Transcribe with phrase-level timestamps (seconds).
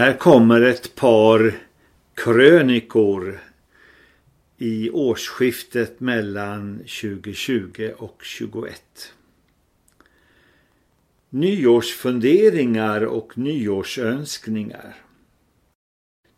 [0.00, 1.58] Här kommer ett par
[2.14, 3.40] krönikor
[4.58, 8.82] i årsskiftet mellan 2020 och 2021.
[11.30, 14.96] Nyårsfunderingar och nyårsönskningar.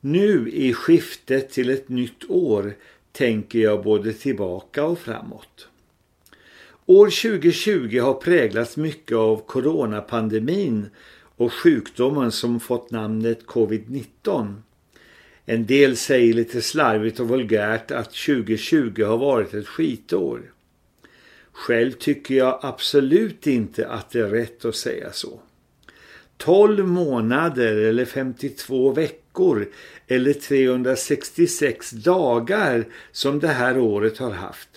[0.01, 2.75] Nu i skiftet till ett nytt år
[3.13, 5.69] tänker jag både tillbaka och framåt.
[6.87, 10.91] År 2020 har präglats mycket av coronapandemin
[11.43, 14.55] och sjukdomen som fått namnet covid-19.
[15.47, 20.41] En del säger lite slarvigt och vulgärt att 2020 har varit ett skitår.
[21.53, 25.41] Själv tycker jag absolut inte att det är rätt att säga så.
[26.37, 29.69] 12 månader eller 52 veckor
[30.07, 34.69] eller 366 dagar som det här året har haft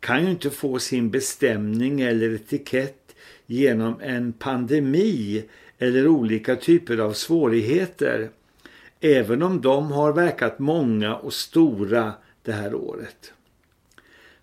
[0.00, 3.14] kan ju inte få sin bestämning eller etikett
[3.46, 5.44] genom en pandemi
[5.84, 8.30] eller olika typer av svårigheter
[9.00, 13.32] även om de har verkat många och stora det här året.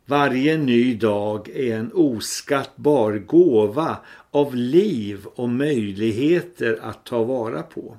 [0.06, 3.98] Varje ny dag är en oskattbar gåva
[4.32, 7.98] av liv och möjligheter att ta vara på.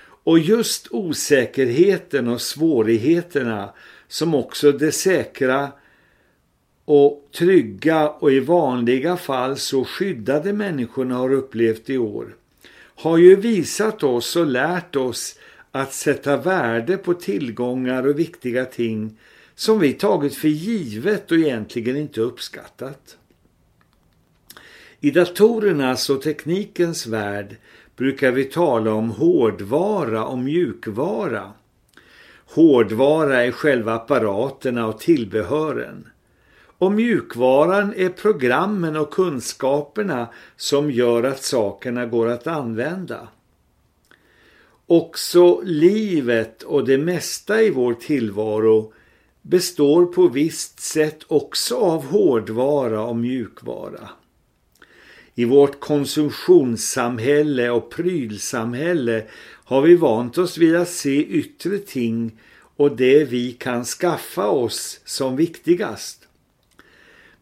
[0.00, 3.70] Och just osäkerheten och svårigheterna
[4.08, 5.72] som också det säkra
[6.90, 12.34] och trygga och i vanliga fall så skyddade människorna har upplevt i år
[12.98, 15.38] har ju visat oss och lärt oss
[15.72, 19.18] att sätta värde på tillgångar och viktiga ting
[19.54, 23.16] som vi tagit för givet och egentligen inte uppskattat.
[25.00, 27.56] I datorernas och teknikens värld
[27.96, 31.52] brukar vi tala om hårdvara och mjukvara.
[32.46, 36.06] Hårdvara är själva apparaterna och tillbehören.
[36.78, 43.28] Och mjukvaran är programmen och kunskaperna som gör att sakerna går att använda.
[44.86, 48.92] Också livet och det mesta i vår tillvaro
[49.42, 54.08] består på visst sätt också av hårdvara och mjukvara.
[55.34, 59.24] I vårt konsumtionssamhälle och prylsamhälle
[59.64, 62.40] har vi vant oss vid att se yttre ting
[62.76, 66.27] och det vi kan skaffa oss som viktigast.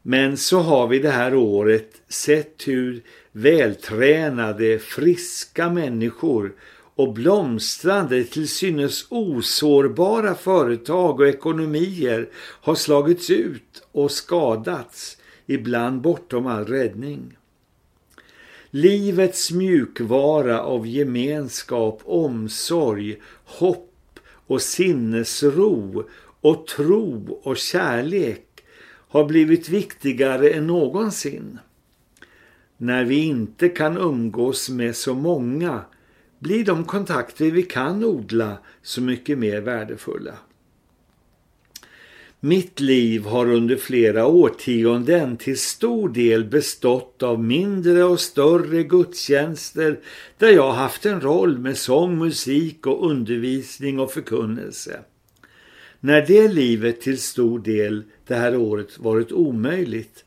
[0.09, 3.03] Men så har vi det här året sett hur
[3.33, 6.55] vältränade, friska människor
[6.95, 15.17] och blomstrande till synes osårbara företag och ekonomier har slagits ut och skadats,
[15.47, 17.37] ibland bortom all räddning.
[18.71, 26.05] Livets mjukvara av gemenskap, omsorg, hopp och sinnesro
[26.41, 28.43] och tro och kärlek
[29.09, 31.59] har blivit viktigare än någonsin.
[32.77, 35.85] När vi inte kan umgås med så många
[36.39, 40.35] blir de kontakter vi kan odla så mycket mer värdefulla.
[42.41, 50.01] Mitt liv har under flera årtionden till stor del bestått av mindre och större gudstjänster
[50.39, 55.01] där jag haft en roll med sång, musik och undervisning och förkunnelse.
[56.01, 60.25] När det livet till stor del det här året varit omöjligt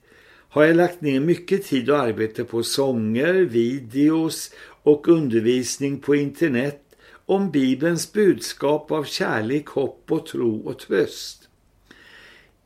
[0.49, 4.51] har jag lagt ner mycket tid och arbete på sånger, videos
[4.83, 6.81] och undervisning på internet
[7.25, 11.49] om Bibelns budskap av kärlek, hopp och tro och tröst.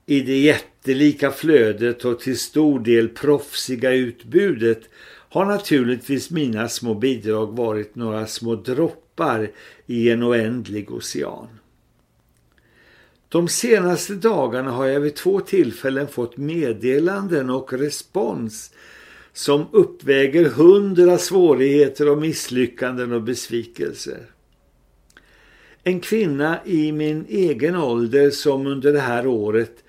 [0.06, 4.82] I det jättelika flödet och till stor del proffsiga utbudet
[5.30, 9.52] har naturligtvis mina små bidrag varit några små droppar
[9.86, 11.48] i en oändlig ocean.
[13.34, 18.72] De senaste dagarna har jag vid två tillfällen fått meddelanden och respons
[19.32, 24.20] som uppväger hundra svårigheter och misslyckanden och besvikelser.
[25.84, 29.84] En kvinna i min egen ålder som under det här året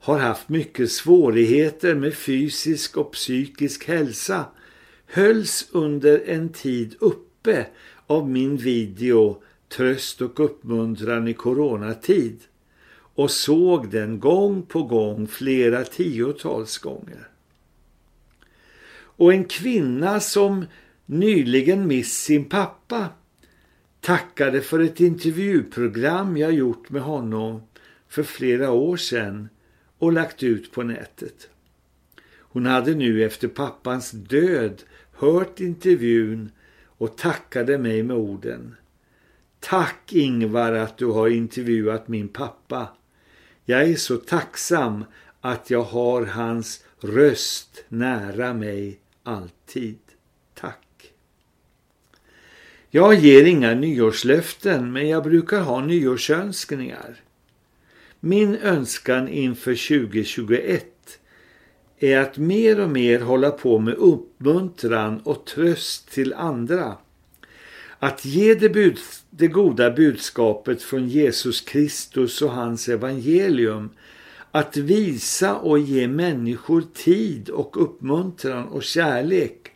[0.00, 4.44] har haft mycket svårigheter med fysisk och psykisk hälsa
[5.06, 7.66] hölls under en tid uppe
[8.06, 12.40] av min video Tröst och uppmuntran i coronatid
[13.16, 17.28] och såg den gång på gång flera tiotals gånger.
[19.18, 20.64] Och en kvinna som
[21.06, 23.08] nyligen miss sin pappa
[24.00, 27.62] tackade för ett intervjuprogram jag gjort med honom
[28.08, 29.48] för flera år sedan
[29.98, 31.48] och lagt ut på nätet.
[32.38, 36.50] Hon hade nu efter pappans död hört intervjun
[36.84, 38.74] och tackade mig med orden
[39.60, 42.88] Tack Ingvar att du har intervjuat min pappa.
[43.68, 45.04] Jag är så tacksam
[45.40, 49.98] att jag har hans röst nära mig alltid.
[50.54, 51.12] Tack.
[52.90, 57.20] Jag ger inga nyårslöften men jag brukar ha nyårsönskningar.
[58.20, 61.18] Min önskan inför 2021
[61.98, 66.96] är att mer och mer hålla på med uppmuntran och tröst till andra.
[67.98, 68.98] Att ge det, bud,
[69.30, 73.90] det goda budskapet från Jesus Kristus och hans evangelium.
[74.50, 79.70] Att visa och ge människor tid och uppmuntran och kärlek.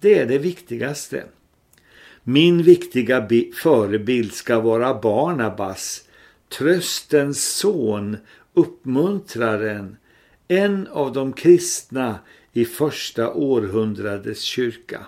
[0.00, 1.24] Det är det viktigaste.
[2.24, 6.04] Min viktiga förebild ska vara Barnabas,
[6.58, 8.16] tröstens son,
[8.54, 9.96] uppmuntraren,
[10.48, 12.18] en av de kristna
[12.52, 15.06] i första århundradets kyrka.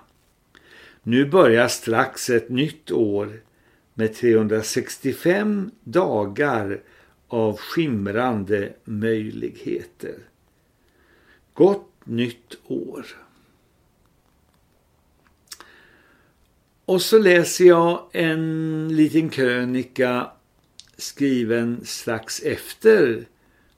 [1.06, 3.40] Nu börjar strax ett nytt år
[3.94, 6.82] med 365 dagar
[7.28, 10.18] av skimrande möjligheter.
[11.54, 13.06] Gott nytt år!
[16.84, 20.30] Och så läser jag en liten krönika
[20.96, 23.26] skriven strax efter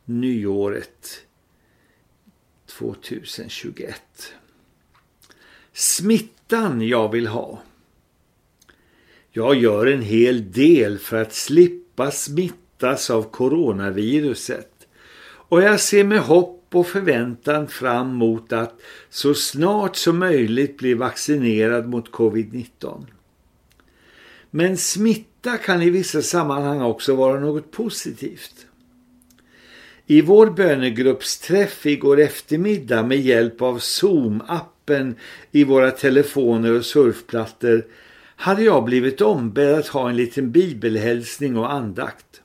[0.05, 1.26] nyåret
[2.67, 4.02] 2021.
[5.78, 7.62] Smittan jag vill ha.
[9.31, 14.70] Jag gör en hel del för att slippa smittas av coronaviruset
[15.23, 18.81] och jag ser med hopp och förväntan fram mot att
[19.11, 23.06] så snart som möjligt bli vaccinerad mot covid-19.
[24.50, 28.67] Men smitta kan i vissa sammanhang också vara något positivt.
[30.06, 33.78] I vår bönegruppsträff igår eftermiddag med hjälp av
[34.86, 35.14] appen
[35.52, 37.86] i våra telefoner och surfplattor
[38.36, 42.42] hade jag blivit ombedd att ha en liten bibelhälsning och andakt.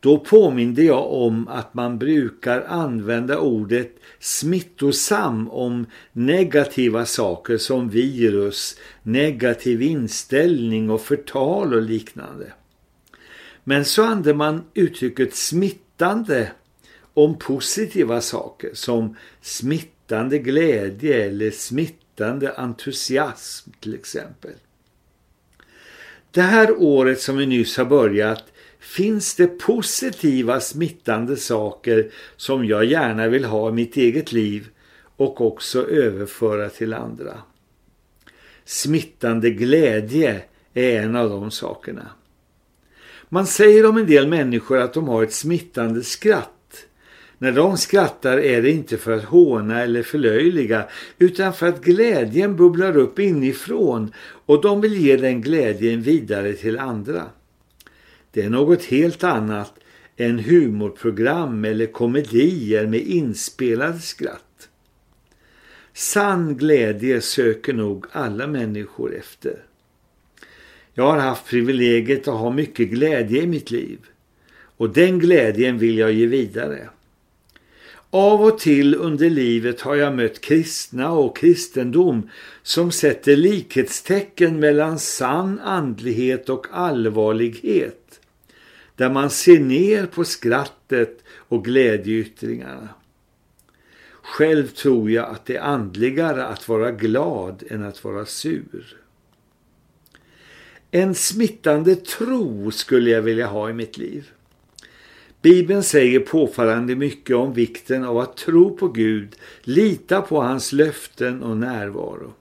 [0.00, 8.76] Då påminde jag om att man brukar använda ordet smittosam om negativa saker som virus,
[9.02, 12.52] negativ inställning och förtal och liknande.
[13.64, 16.50] Men så använde man uttrycket smittande
[17.14, 19.16] om positiva saker som
[20.10, 24.50] smittande glädje eller smittande entusiasm till exempel.
[26.30, 28.44] Det här året som vi nyss har börjat
[28.80, 34.68] finns det positiva smittande saker som jag gärna vill ha i mitt eget liv
[35.16, 37.42] och också överföra till andra.
[38.64, 40.42] Smittande glädje
[40.74, 42.10] är en av de sakerna.
[43.28, 46.59] Man säger om en del människor att de har ett smittande skratt.
[47.42, 50.88] När de skrattar är det inte för att håna eller förlöjliga
[51.18, 54.12] utan för att glädjen bubblar upp inifrån
[54.46, 57.24] och de vill ge den glädjen vidare till andra.
[58.30, 59.74] Det är något helt annat
[60.16, 64.68] än humorprogram eller komedier med inspelad skratt.
[65.92, 69.64] Sann glädje söker nog alla människor efter.
[70.94, 73.98] Jag har haft privilegiet att ha mycket glädje i mitt liv
[74.76, 76.88] och den glädjen vill jag ge vidare.
[78.12, 82.30] Av och till under livet har jag mött kristna och kristendom
[82.62, 88.20] som sätter likhetstecken mellan sann andlighet och allvarlighet.
[88.96, 92.88] Där man ser ner på skrattet och glädjeyttringarna.
[94.22, 98.96] Själv tror jag att det är andligare att vara glad än att vara sur.
[100.90, 104.30] En smittande tro skulle jag vilja ha i mitt liv.
[105.42, 111.42] Bibeln säger påfallande mycket om vikten av att tro på Gud, lita på hans löften
[111.42, 112.32] och närvaro.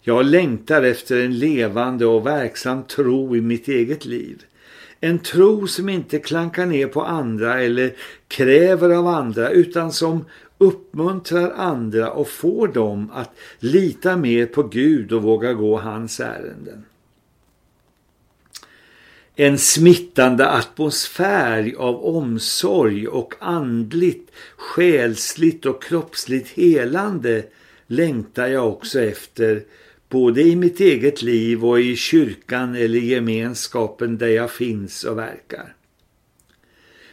[0.00, 4.42] Jag längtar efter en levande och verksam tro i mitt eget liv.
[5.00, 7.92] En tro som inte klankar ner på andra eller
[8.28, 10.24] kräver av andra utan som
[10.58, 16.84] uppmuntrar andra och får dem att lita mer på Gud och våga gå hans ärenden
[19.36, 27.44] en smittande atmosfär av omsorg och andligt, själsligt och kroppsligt helande
[27.86, 29.62] längtar jag också efter
[30.08, 35.74] både i mitt eget liv och i kyrkan eller gemenskapen där jag finns och verkar.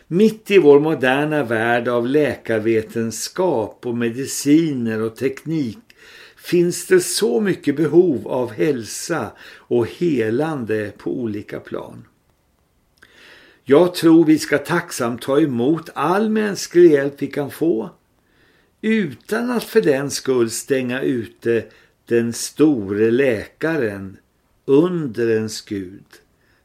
[0.08, 5.78] Mitt i vår moderna värld av läkarvetenskap och mediciner och teknik
[6.48, 12.06] finns det så mycket behov av hälsa och helande på olika plan.
[13.64, 17.90] Jag tror vi ska tacksamt ta emot all mänsklig hjälp vi kan få
[18.82, 21.66] utan att för den skull stänga ute
[22.06, 24.18] den store läkaren,
[24.66, 26.06] undrens Gud,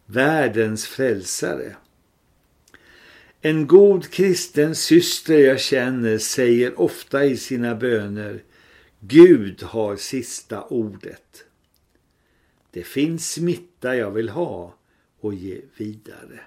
[0.06, 1.76] världens frälsare.
[3.40, 8.42] En god kristen syster jag känner säger ofta i sina böner
[9.04, 11.44] Gud har sista ordet.
[12.70, 14.74] Det finns smitta jag vill ha
[15.20, 16.40] och ge vidare.